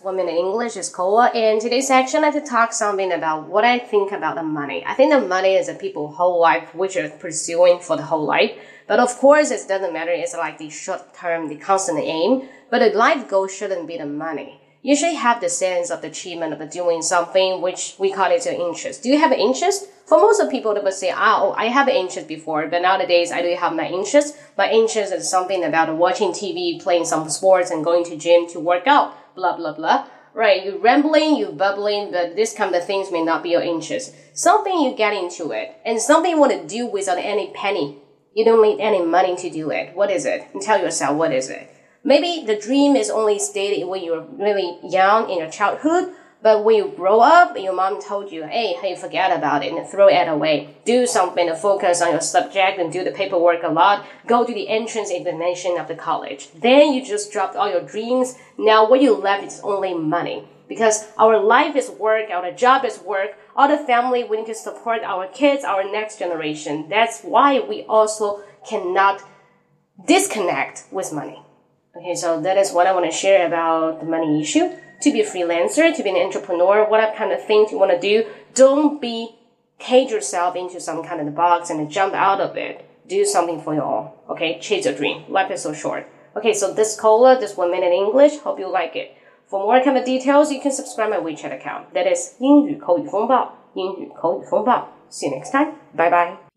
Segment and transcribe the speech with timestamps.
[0.00, 3.78] One Minute English is Kola, and today's section I to talk something about what I
[3.78, 4.82] think about the money.
[4.86, 8.24] I think the money is a people whole life which are pursuing for the whole
[8.24, 8.52] life.
[8.88, 10.10] But of course, it doesn't matter.
[10.10, 12.48] It's like the short term, the constant aim.
[12.70, 14.60] But the life goal shouldn't be the money.
[14.80, 18.46] You should have the sense of the achievement of doing something, which we call it
[18.46, 19.02] an interest.
[19.02, 19.88] Do you have an interest?
[20.06, 23.30] For most of people, they will say, oh, I have an interest before, but nowadays
[23.30, 24.36] I do have my interest.
[24.58, 28.58] My interest is something about watching TV, playing some sports, and going to gym to
[28.58, 30.06] work out blah blah blah.
[30.34, 34.14] Right, you rambling, you bubbling, but this kind of things may not be your interest.
[34.32, 37.98] Something you get into it, and something you want to do without any penny.
[38.34, 39.94] You don't need any money to do it.
[39.94, 40.48] What is it?
[40.54, 41.68] And tell yourself what is it.
[42.02, 46.76] Maybe the dream is only stated when you're really young in your childhood, but when
[46.76, 50.26] you grow up, your mom told you, hey, hey, forget about it and throw it
[50.26, 50.74] away.
[50.84, 54.04] Do something to focus on your subject and do the paperwork a lot.
[54.26, 56.48] Go to the entrance examination of the college.
[56.52, 58.34] Then you just dropped all your dreams.
[58.58, 60.48] Now what you left is only money.
[60.68, 64.54] Because our life is work, our job is work, all the family, we need to
[64.54, 66.88] support our kids, our next generation.
[66.88, 69.22] That's why we also cannot
[70.06, 71.40] disconnect with money.
[71.94, 75.21] Okay, so that is what I want to share about the money issue to be
[75.21, 78.29] a freelancer, to be an entrepreneur, what kind of things you want to do.
[78.53, 79.35] Don't be
[79.79, 82.83] cage yourself into some kind of box and jump out of it.
[83.07, 84.11] Do something for your own.
[84.29, 85.23] Okay, chase your dream.
[85.29, 86.09] Life is so short.
[86.35, 88.39] Okay, so this cola, this one minute English.
[88.39, 89.15] Hope you like it.
[89.47, 91.93] For more kind of details, you can subscribe my WeChat account.
[91.93, 93.53] That is 英语口语风暴。
[93.73, 94.89] 英语口语风暴。
[95.09, 95.73] See you next time.
[95.95, 96.50] Bye bye.